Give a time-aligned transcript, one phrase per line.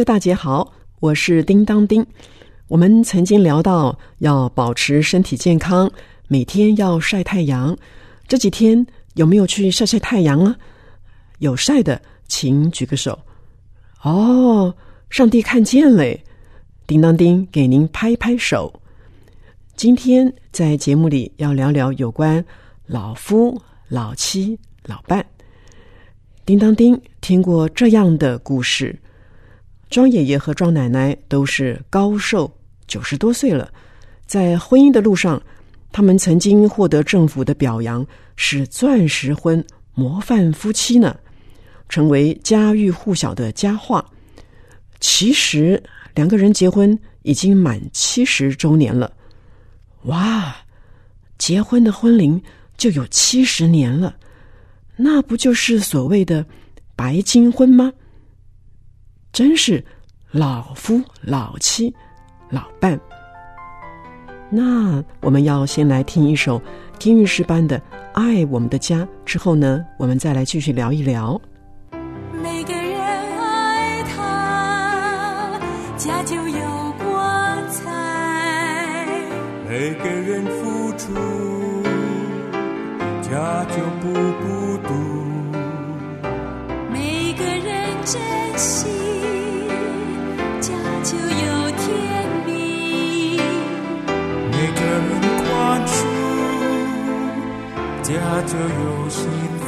[0.00, 2.06] 大哥大姐好，我是叮当丁。
[2.68, 5.92] 我们曾经聊到要保持身体健康，
[6.26, 7.76] 每天要晒太阳。
[8.26, 10.56] 这几天有没有去晒晒太阳啊？
[11.40, 13.18] 有晒的，请举个手。
[14.02, 14.74] 哦，
[15.10, 16.24] 上帝看见嘞！
[16.86, 18.72] 叮当丁给您拍拍手。
[19.76, 22.42] 今天在节目里要聊聊有关
[22.86, 25.22] 老夫、老妻、老伴。
[26.46, 28.98] 叮当丁听过这样的故事。
[29.90, 32.50] 庄爷爷和庄奶奶都是高寿
[32.86, 33.70] 九十多岁了，
[34.24, 35.42] 在婚姻的路上，
[35.90, 41.18] 他们曾经获得政府的表扬，是钻石婚模范夫妻呢，
[41.88, 44.04] 成为家喻户晓的佳话。
[45.00, 45.82] 其实
[46.14, 49.12] 两个人结婚已经满七十周年了，
[50.02, 50.54] 哇！
[51.36, 52.40] 结婚的婚龄
[52.76, 54.14] 就有七十年了，
[54.94, 56.46] 那不就是所谓的
[56.94, 57.92] 白金婚吗？
[59.32, 59.84] 真是
[60.30, 61.94] 老夫老妻
[62.50, 62.98] 老伴。
[64.50, 66.60] 那我们要先来听一首
[66.98, 67.78] 听韵诗班的
[68.12, 71.40] 《爱我们的家》，之后呢，我们再来继续聊一聊。
[72.42, 73.00] 每个人
[73.38, 75.60] 爱他，
[75.96, 77.84] 家就有光彩；
[79.68, 81.14] 每个人付出，
[83.22, 84.92] 家就不孤独；
[86.92, 88.20] 每个人珍
[88.58, 88.88] 惜，
[91.10, 91.22] 就有
[91.72, 91.82] 甜
[92.46, 92.48] 蜜。
[94.52, 94.94] 每个人
[95.42, 95.44] 宽
[95.84, 95.98] 恕，
[98.04, 98.08] 家
[98.46, 99.18] 就有幸
[99.58, 99.66] 福。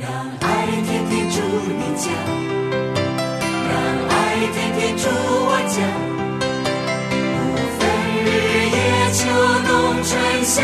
[0.00, 0.06] 让
[0.42, 0.46] 爱
[0.86, 1.34] 天天住
[1.66, 2.06] 你家，
[3.66, 3.74] 让
[4.08, 4.14] 爱
[4.54, 5.76] 天天住我家。
[7.10, 7.80] 不分
[8.22, 8.26] 日
[8.76, 8.78] 夜
[9.10, 9.18] 秋
[9.66, 9.68] 冬
[10.04, 10.54] 春夏，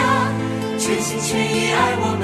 [0.78, 2.22] 全心全意爱我们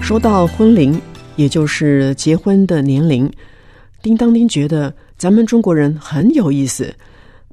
[0.00, 1.00] 说到婚龄，
[1.34, 3.28] 也就是结婚的年龄，
[4.02, 6.94] 叮当丁觉得咱们中国人很有意思，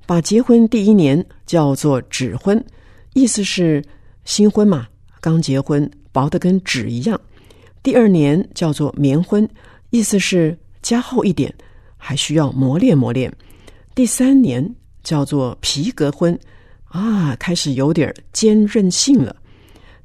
[0.06, 2.64] 把结婚第一年叫做纸婚，
[3.14, 3.84] 意思是
[4.26, 4.88] 新婚嘛，
[5.22, 7.18] 刚结婚，薄的跟纸一样；
[7.82, 9.48] 第二年叫做棉婚，
[9.90, 11.52] 意思是加厚一点，
[11.98, 13.32] 还需要磨练磨练；
[13.96, 16.38] 第三年叫做皮革婚，
[16.92, 19.36] 啊，开始有点坚韧性了。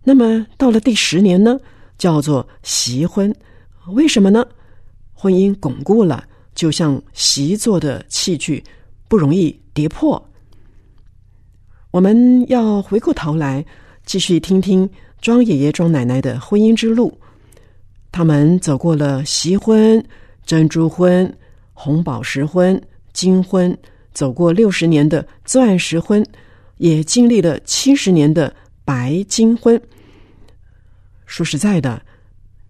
[0.03, 1.59] 那么到了第十年呢？
[1.99, 3.35] 叫做习婚，
[3.89, 4.47] 为什么呢？
[5.13, 6.23] 婚姻巩固了，
[6.55, 8.63] 就像习做的器具，
[9.09, 10.23] 不容易跌破。
[11.91, 13.65] 我们要回过头来，
[14.05, 14.89] 继续听听
[15.23, 17.19] 庄爷爷、庄奶奶的婚姻之路。
[18.13, 20.05] 他们走过了习婚、
[20.45, 21.35] 珍珠婚、
[21.73, 22.81] 红宝石婚、
[23.15, 23.77] 金婚，
[24.13, 26.23] 走过六十年的钻石婚，
[26.77, 28.55] 也经历了七十年的
[28.85, 29.81] 白金婚。
[31.27, 32.03] 说实在的，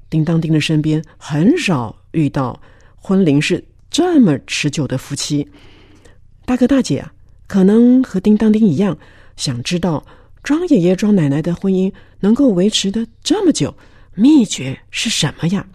[0.09, 2.61] 叮当丁的身边很少遇到
[2.95, 5.49] 婚龄是这么持久的夫妻。
[6.45, 7.13] 大哥大姐啊，
[7.47, 8.97] 可能和叮当丁一样，
[9.37, 10.07] 想知道
[10.43, 13.77] 庄爷爷、庄奶奶的婚姻能够维持的这么久，
[14.15, 15.67] 秘诀是什么呀？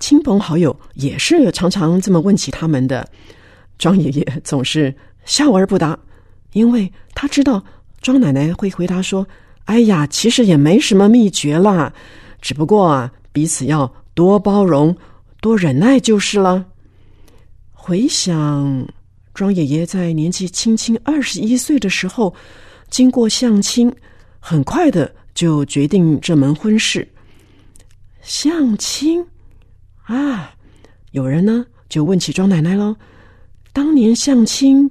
[0.00, 3.08] 亲朋好友也是常常这么问起他们的，
[3.78, 4.92] 庄爷爷总是
[5.24, 5.96] 笑而不答，
[6.52, 7.62] 因为他知道
[8.00, 9.26] 庄奶奶会回答说。
[9.66, 11.90] 哎呀，其实也没什么秘诀啦，
[12.40, 14.94] 只不过啊，彼此要多包容、
[15.40, 16.66] 多忍耐就是了。
[17.70, 18.84] 回想
[19.32, 22.34] 庄爷爷在年纪轻轻二十一岁的时候，
[22.90, 23.90] 经过相亲，
[24.40, 27.06] 很快的就决定这门婚事。
[28.20, 29.24] 相亲
[30.02, 30.52] 啊，
[31.12, 32.96] 有人呢就问起庄奶奶喽：
[33.72, 34.90] 当年相亲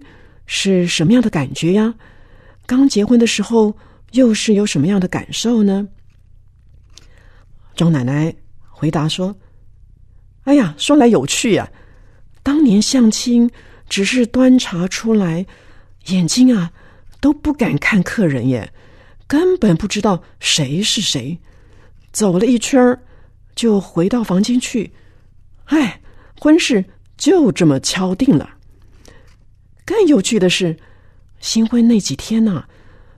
[0.54, 1.96] 是什么样的感觉呀？
[2.66, 3.74] 刚结婚的时候。
[4.12, 5.88] 又是有什么样的感受呢？
[7.78, 8.36] 庄奶奶
[8.68, 9.34] 回答说
[10.44, 11.72] ：“哎呀，说来有趣呀，
[12.44, 13.50] 当年相亲
[13.88, 15.46] 只是端茶出来，
[16.08, 16.70] 眼睛啊
[17.22, 18.70] 都不敢看客人耶，
[19.28, 21.40] 根本不知道谁是谁。
[22.12, 23.02] 走了一圈儿，
[23.56, 24.92] 就回到房间去。
[25.68, 26.02] 哎，
[26.38, 26.84] 婚事
[27.16, 28.58] 就这么敲定了。
[29.86, 30.78] 更有趣的是，
[31.40, 32.64] 新婚那几天呢、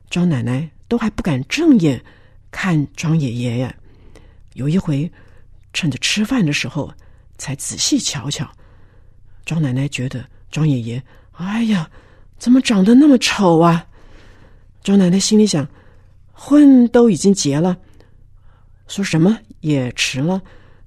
[0.10, 2.04] 庄奶奶都还不敢正眼
[2.51, 3.75] 看庄爷爷呀。
[4.54, 5.12] 有一回，
[5.74, 6.94] 趁着吃饭的时候，
[7.38, 8.50] 才仔细瞧瞧。
[9.45, 11.89] 庄奶奶觉得庄爷爷，哎呀，
[12.38, 13.86] 怎么长得那么丑啊？
[14.83, 15.68] 庄奶奶心里想，
[16.31, 17.75] 婚都已经结了，
[18.88, 20.42] 说什么也迟了，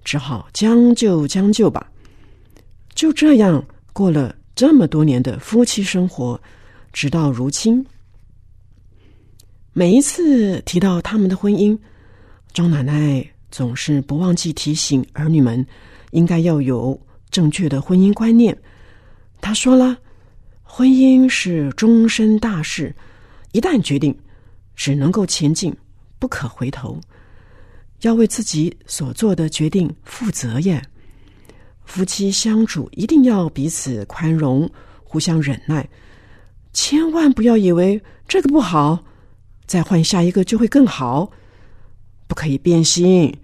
[0.05, 1.91] 只好将就将就吧。
[2.95, 6.41] 就这样过了这么多年的夫妻生活，
[6.91, 7.85] 直到如今。
[9.75, 11.79] 每一次提到他们的婚姻，
[12.55, 15.65] 张奶奶总是不忘记提醒儿女们，
[16.13, 16.99] 应该要有
[17.31, 18.57] 正确的婚姻观念。
[19.43, 19.95] 她说了，
[20.63, 22.97] 婚姻是终身大事，
[23.53, 24.19] 一旦决定，
[24.75, 25.77] 只能够前进，
[26.19, 26.99] 不可回头。
[28.01, 30.83] 要为自己所做的决定负责呀。
[31.87, 34.71] 夫妻相处一定要彼此宽容，
[35.03, 35.89] 互相忍耐，
[36.75, 39.03] 千万不要以为这个不好，
[39.67, 41.31] 再换下一个就会更好。
[42.27, 43.35] 不可以变心，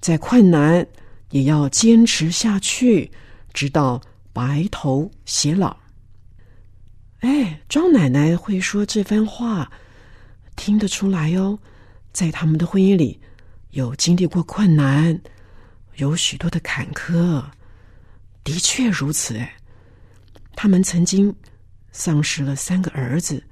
[0.00, 0.84] 再困难
[1.30, 3.12] 也要坚持下去，
[3.52, 4.00] 直到
[4.32, 5.76] 白头偕老。
[7.20, 9.70] 哎，庄奶奶会说这番话，
[10.56, 11.58] 听得出来哦，
[12.12, 13.20] 在他们的婚姻里
[13.70, 15.20] 有经历过困难，
[15.96, 17.44] 有许多的坎坷。
[18.44, 19.54] 的确如此，哎，
[20.56, 21.34] 他们曾经
[21.92, 23.42] 丧失了三个儿子，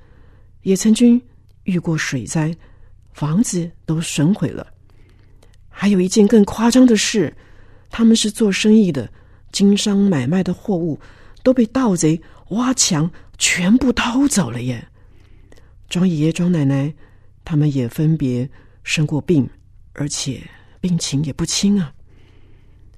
[0.62, 1.20] 也曾经
[1.62, 2.52] 遇过水灾，
[3.12, 4.66] 房子都损毁了。
[5.68, 7.32] 还有一件更夸张的事，
[7.88, 9.08] 他们是做生意的，
[9.52, 10.98] 经商买卖的货物
[11.44, 13.08] 都被盗贼挖墙，
[13.38, 14.84] 全部偷走了耶。
[15.88, 16.92] 庄爷爷、庄奶奶，
[17.44, 18.48] 他们也分别
[18.82, 19.48] 生过病，
[19.92, 20.42] 而且
[20.80, 21.92] 病情也不轻啊。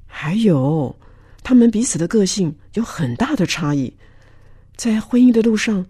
[0.06, 0.98] 还有。
[1.42, 3.92] 他们彼此的个性有很大的差异，
[4.76, 5.84] 在婚姻的路上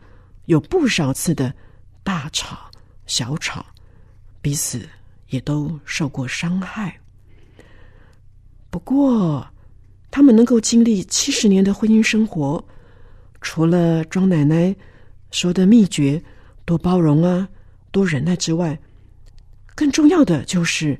[0.46, 1.54] 有不少次的
[2.02, 2.70] 大吵
[3.06, 3.64] 小吵，
[4.40, 4.88] 彼此
[5.28, 6.98] 也都受过伤害。
[8.70, 9.46] 不过，
[10.10, 12.64] 他们能够经历七十年的婚姻生活，
[13.40, 14.74] 除了庄奶奶
[15.30, 16.22] 说的秘诀——
[16.64, 17.46] 多包容啊，
[17.90, 18.78] 多忍耐之外，
[19.74, 20.98] 更重要的就是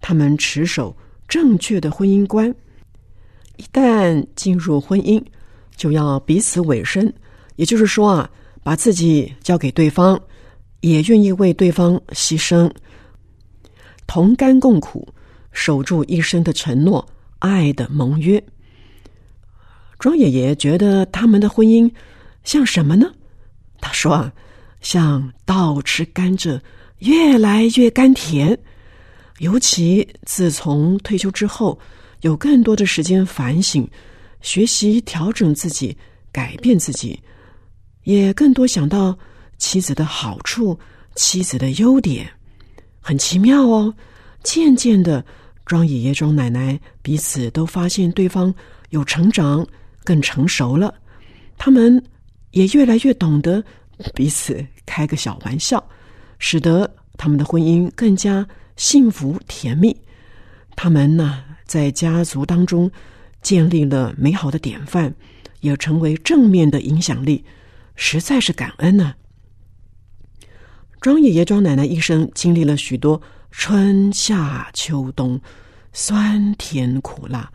[0.00, 0.96] 他们持守
[1.28, 2.54] 正确的婚姻观。
[3.60, 5.22] 一旦进入婚姻，
[5.76, 7.12] 就要彼此委身，
[7.56, 8.30] 也就是说啊，
[8.62, 10.18] 把自己交给对方，
[10.80, 12.72] 也愿意为对方牺牲，
[14.06, 15.06] 同甘共苦，
[15.52, 17.06] 守住一生的承诺，
[17.40, 18.42] 爱的盟约。
[19.98, 21.92] 庄爷爷觉得他们的婚姻
[22.42, 23.12] 像什么呢？
[23.78, 24.32] 他说啊，
[24.80, 26.58] 像倒吃甘蔗，
[27.00, 28.58] 越来越甘甜。
[29.40, 31.78] 尤其自从退休之后。
[32.20, 33.88] 有更多的时间反省、
[34.40, 35.96] 学习、调整自己、
[36.32, 37.18] 改变自己，
[38.04, 39.16] 也更多想到
[39.58, 40.78] 妻子的好处、
[41.14, 42.30] 妻子的优点，
[43.00, 43.94] 很奇妙哦。
[44.42, 45.24] 渐渐的，
[45.66, 48.54] 庄爷爷、庄奶奶彼此都发现对方
[48.88, 49.66] 有成长，
[50.02, 50.94] 更成熟了。
[51.58, 52.02] 他们
[52.52, 53.62] 也越来越懂得
[54.14, 55.82] 彼此开个小玩笑，
[56.38, 58.46] 使得他们的婚姻更加
[58.76, 59.94] 幸福甜蜜。
[60.74, 61.44] 他们呢？
[61.70, 62.90] 在家族当中
[63.42, 65.14] 建立了美好的典范，
[65.60, 67.44] 也成为正面的影响力，
[67.94, 69.14] 实在是感恩呢。
[71.00, 73.22] 庄爷爷、庄奶奶一生经历了许多
[73.52, 75.40] 春夏秋冬，
[75.92, 77.48] 酸甜苦辣，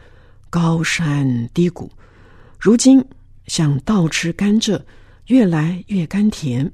[0.50, 1.91] 高山低谷，
[2.57, 3.03] 如今
[3.48, 4.81] 像倒吃甘蔗，
[5.27, 6.72] 越来越甘甜。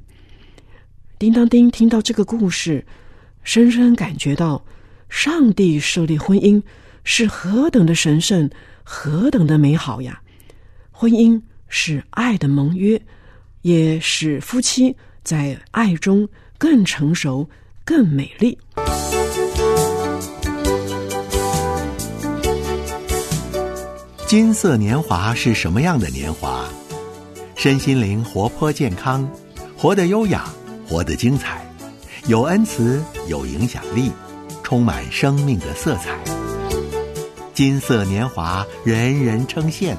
[1.18, 2.86] 叮当叮听到这个故事，
[3.42, 4.64] 深深感觉到
[5.10, 6.62] 上帝设立婚姻。
[7.04, 8.50] 是何等的神圣，
[8.84, 10.22] 何等的美好呀！
[10.92, 13.02] 婚姻是爱的盟约，
[13.64, 16.28] 也使夫妻在爱中
[16.58, 17.50] 更成熟、
[17.84, 18.58] 更美丽。
[24.28, 26.70] 金色年华是什么样的年华？
[27.56, 29.30] 身心灵活泼健康，
[29.78, 30.46] 活得优雅，
[30.88, 31.66] 活得精彩，
[32.28, 34.12] 有恩慈，有影响力，
[34.64, 36.41] 充满生命的色彩。
[37.54, 39.94] 金色年华，人人称羡。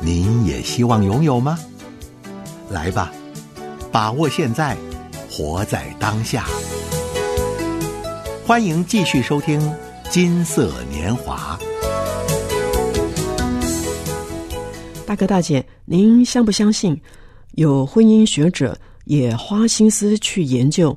[0.00, 1.56] 您也希望拥有吗？
[2.68, 3.12] 来吧，
[3.92, 4.76] 把握现在，
[5.30, 6.46] 活在当下。
[8.44, 9.60] 欢迎继续收听
[10.10, 11.56] 《金色年华》。
[15.06, 17.00] 大哥大姐，您相不相信？
[17.52, 20.96] 有婚姻学者也花心思去研究，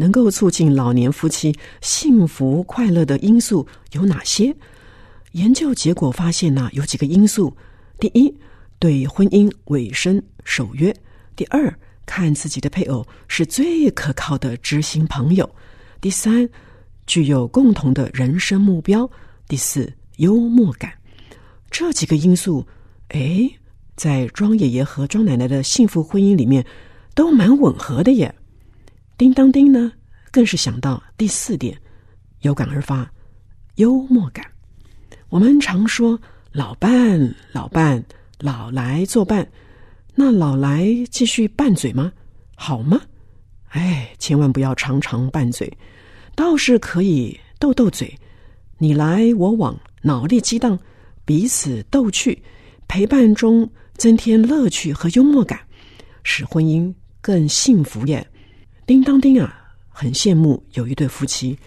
[0.00, 4.56] 能够促进老年夫妻幸福快乐的因素有哪些？
[5.32, 7.54] 研究结果发现呢，有几个因素：
[7.98, 8.34] 第一，
[8.78, 10.90] 对婚姻委身守约；
[11.36, 11.72] 第二，
[12.06, 15.44] 看自己的配偶是最可靠的知心朋友；
[16.00, 16.48] 第三，
[17.06, 19.06] 具有共同的人生目标；
[19.46, 20.90] 第四，幽默感。
[21.70, 22.66] 这几个因素，
[23.08, 23.48] 哎，
[23.96, 26.64] 在庄爷爷和庄奶奶的幸福婚姻里面
[27.14, 28.34] 都蛮吻合的耶。
[29.20, 29.92] 叮当叮呢，
[30.30, 31.76] 更是想到第四点，
[32.40, 33.06] 有感而发，
[33.74, 34.42] 幽默感。
[35.28, 36.18] 我们常说
[36.52, 38.02] 老伴，老伴，
[38.38, 39.46] 老来作伴，
[40.14, 42.10] 那老来继续拌嘴吗？
[42.54, 42.98] 好吗？
[43.68, 45.70] 哎，千万不要常常拌嘴，
[46.34, 48.18] 倒是可以斗斗嘴，
[48.78, 50.78] 你来我往，脑力激荡。
[51.26, 52.42] 彼此逗趣，
[52.88, 55.60] 陪伴中增添乐趣和幽默感，
[56.22, 58.26] 使婚姻更幸福耶！
[58.86, 61.58] 叮当叮啊，很羡慕有一对夫妻，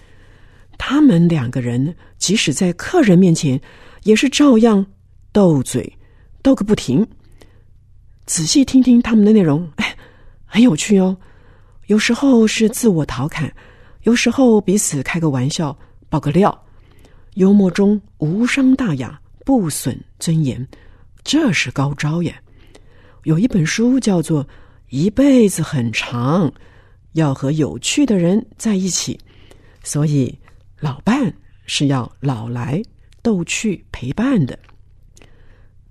[0.78, 3.60] 他们两个人即使在客人面前，
[4.04, 4.86] 也是照样
[5.32, 5.98] 斗嘴，
[6.42, 7.06] 斗个不停。
[8.26, 9.96] 仔细听听他们的内容， 哎，
[10.46, 11.16] 很有趣哦。
[11.88, 13.52] 有时候是自我调侃，
[14.04, 15.78] 有时候彼此开个玩笑，
[16.10, 16.66] 爆个料，
[17.36, 19.20] 幽默中无伤大雅。
[19.46, 20.66] 不损尊严，
[21.22, 22.34] 这是高招呀！
[23.24, 24.42] 有一本书叫做
[24.88, 26.48] 《一辈子很长》，
[27.14, 29.20] 要和有趣的人在一起，
[29.84, 30.38] 所以
[30.80, 31.34] 老伴
[31.66, 32.84] 是要老来
[33.22, 34.58] 逗趣陪伴的。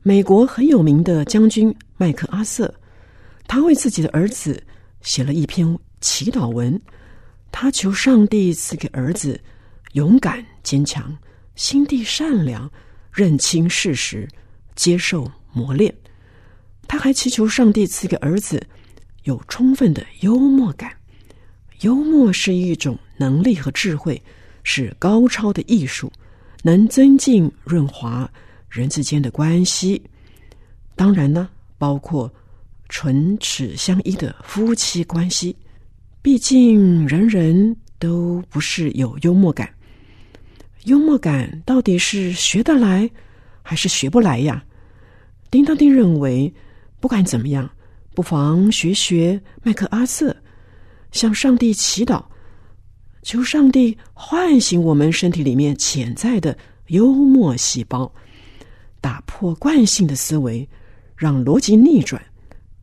[0.02, 2.72] 美国很有名的将军麦克阿瑟，
[3.48, 4.62] 他为自己的儿子
[5.00, 6.80] 写了一篇祈祷文，
[7.50, 9.40] 他求上帝赐给儿子
[9.92, 11.16] 勇敢坚强，
[11.56, 12.70] 心地善良。
[13.14, 14.26] 认清事实，
[14.74, 15.94] 接受磨练。
[16.88, 18.66] 他还祈求上帝赐给儿子
[19.24, 20.90] 有充分的幽默感。
[21.82, 24.20] 幽默是一种能力和智慧，
[24.64, 26.10] 是高超的艺术，
[26.62, 28.28] 能增进润滑
[28.68, 30.00] 人之间的关系。
[30.96, 31.48] 当然呢，
[31.78, 32.32] 包括
[32.88, 35.54] 唇齿相依的夫妻关系。
[36.20, 39.68] 毕竟人人都不是有幽默感。
[40.84, 43.10] 幽默感到底是学得来，
[43.62, 44.62] 还是学不来呀？
[45.50, 46.52] 叮当丁认为，
[47.00, 47.68] 不管怎么样，
[48.14, 50.36] 不妨学学麦克阿瑟，
[51.12, 52.24] 向上帝祈祷，
[53.22, 56.56] 求上帝唤醒我们身体里面潜在的
[56.88, 58.12] 幽默细胞，
[59.00, 60.68] 打破惯性的思维，
[61.16, 62.20] 让逻辑逆转，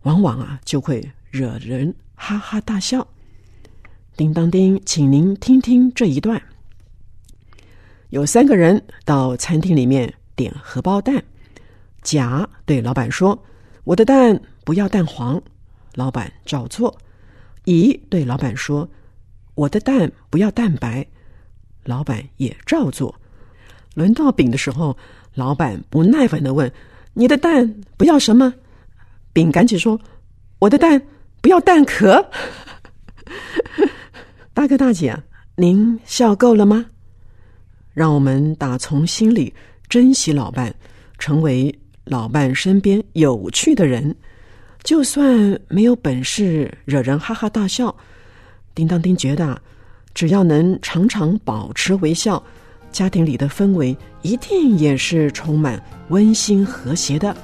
[0.03, 3.05] 往往啊就会惹人哈哈大笑。
[4.15, 6.41] 叮当叮，请您听听这一段。
[8.09, 11.23] 有三个人到餐厅里面点荷包蛋，
[12.01, 13.37] 甲对老板说
[13.85, 15.41] ：“我的蛋不要蛋黄。”
[15.95, 16.95] 老板照做。
[17.69, 18.89] 乙对老板说
[19.53, 21.05] ：“我的蛋不要蛋白。”
[21.85, 23.13] 老板也照做。
[23.93, 24.97] 轮到丙的时候，
[25.35, 26.71] 老板不耐烦的问
[27.13, 28.51] ：“你的蛋不要什么？”
[29.33, 29.99] 丙赶紧说
[30.57, 30.99] ：“我的蛋
[31.41, 32.27] 不要蛋壳。
[34.51, 35.15] ”大哥大姐，
[35.55, 36.85] 您笑够了吗？
[37.93, 39.53] 让我们打从心里
[39.87, 40.73] 珍惜老伴，
[41.19, 41.73] 成为
[42.05, 44.15] 老伴身边有趣的人。
[44.83, 47.95] 就算没有本事惹人哈哈大笑，
[48.73, 49.61] 叮当叮觉得，
[50.13, 52.41] 只要能常常保持微笑，
[52.91, 57.35] 家庭里的氛围一定也是充满温馨和谐的。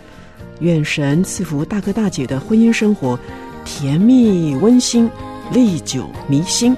[0.61, 3.19] 愿神赐福大哥大姐的婚姻生活，
[3.65, 5.09] 甜蜜温馨，
[5.51, 6.75] 历久弥新。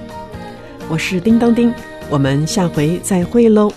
[0.88, 1.72] 我是叮当丁。
[2.10, 3.72] 我们下回再会喽。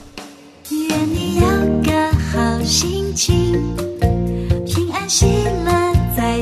[0.72, 1.42] 愿你有
[1.84, 3.01] 个好心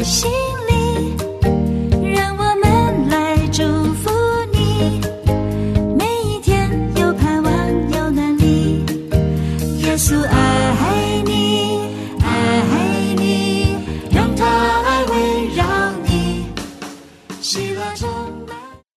[0.09, 0.48] 心。